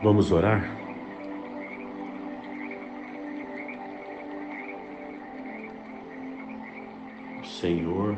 [0.00, 0.62] Vamos orar?
[7.40, 8.16] O Senhor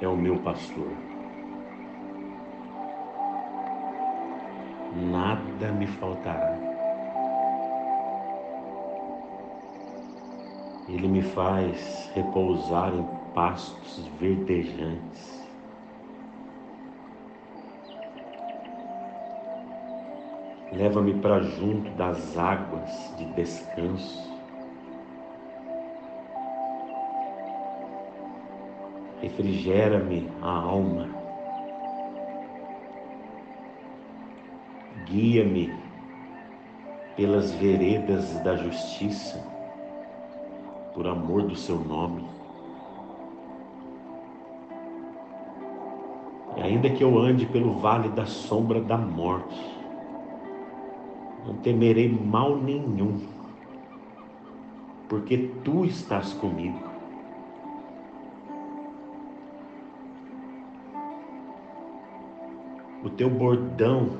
[0.00, 0.90] é o meu pastor.
[4.96, 6.56] Nada me faltará.
[10.88, 15.37] Ele me faz repousar em pastos verdejantes.
[20.72, 24.28] Leva-me para junto das águas de descanso.
[29.22, 31.08] Refrigera-me a alma.
[35.06, 35.72] Guia-me
[37.16, 39.42] pelas veredas da justiça,
[40.94, 42.24] por amor do seu nome.
[46.56, 49.77] E ainda que eu ande pelo vale da sombra da morte,
[51.48, 53.26] não temerei mal nenhum,
[55.08, 56.78] porque tu estás comigo.
[63.02, 64.10] O teu bordão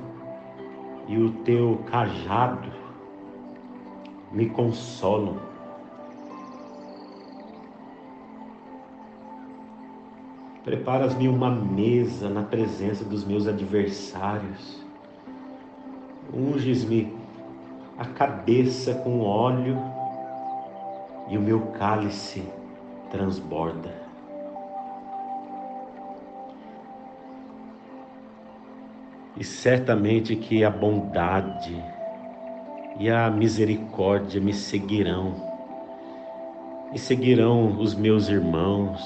[1.07, 2.73] e o teu cajado
[4.33, 5.37] me consolam.
[10.65, 14.88] Preparas-me uma mesa na presença dos meus adversários.
[16.33, 17.17] Unges-me
[17.97, 19.77] a cabeça com óleo
[21.29, 22.43] e o meu cálice
[23.11, 24.09] transborda.
[29.37, 31.83] E certamente que a bondade
[32.99, 35.35] e a misericórdia me seguirão,
[36.93, 39.01] e seguirão os meus irmãos,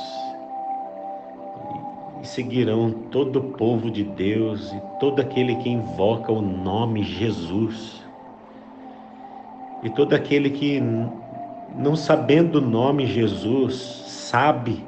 [2.22, 8.02] e seguirão todo o povo de Deus e todo aquele que invoca o nome Jesus
[9.82, 10.80] e todo aquele que,
[11.76, 13.74] não sabendo o nome Jesus,
[14.06, 14.84] sabe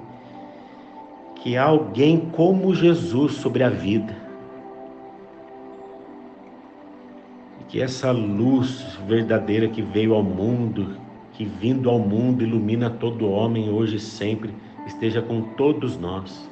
[1.35, 4.15] que há alguém como Jesus sobre a vida.
[7.61, 10.97] E que essa luz verdadeira que veio ao mundo,
[11.33, 14.55] que vindo ao mundo ilumina todo homem hoje e sempre,
[14.87, 16.49] esteja com todos nós.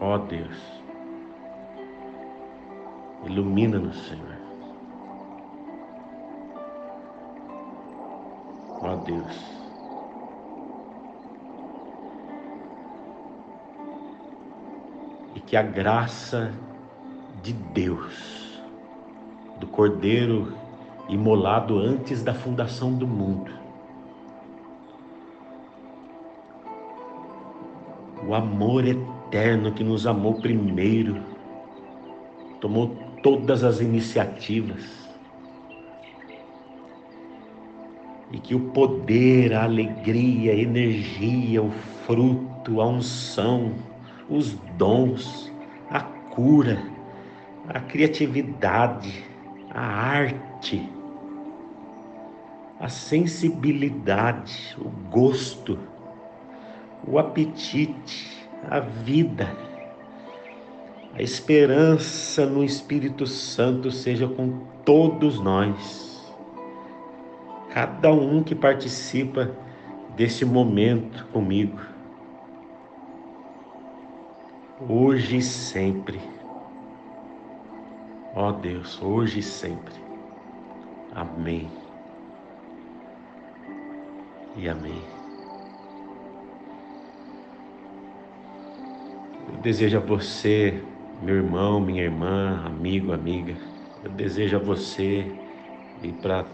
[0.00, 0.82] Ó Deus.
[3.24, 4.36] Ilumina-nos, Senhor.
[8.82, 9.56] Ó Deus.
[15.34, 16.52] E que a graça
[17.42, 18.60] de Deus,
[19.58, 20.54] do Cordeiro
[21.08, 23.50] imolado antes da fundação do mundo,
[28.26, 29.15] o amor eterno
[29.74, 31.20] que nos amou primeiro,
[32.60, 34.84] tomou todas as iniciativas.
[38.32, 41.70] E que o poder, a alegria, a energia, o
[42.06, 43.72] fruto, a unção,
[44.28, 45.52] os dons,
[45.90, 46.82] a cura,
[47.68, 49.24] a criatividade,
[49.70, 50.88] a arte,
[52.80, 55.78] a sensibilidade, o gosto,
[57.06, 59.48] o apetite, a vida,
[61.14, 66.34] a esperança no Espírito Santo seja com todos nós,
[67.72, 69.50] cada um que participa
[70.16, 71.78] desse momento comigo,
[74.88, 76.20] hoje e sempre.
[78.34, 79.94] Ó Deus, hoje e sempre.
[81.14, 81.70] Amém.
[84.56, 85.15] E amém.
[89.48, 90.82] Eu desejo a você
[91.20, 93.56] meu irmão, minha irmã, amigo, amiga,
[94.02, 95.34] eu desejo a você
[96.02, 96.44] e para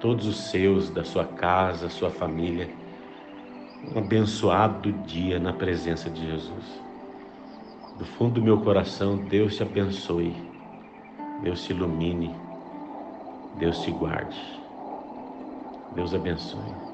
[0.00, 2.68] todos os seus, da sua casa, sua família,
[3.94, 6.82] um abençoado dia na presença de Jesus.
[7.96, 10.34] Do fundo do meu coração, Deus te abençoe,
[11.42, 12.34] Deus te ilumine,
[13.54, 14.40] Deus te guarde.
[15.92, 16.89] Deus abençoe.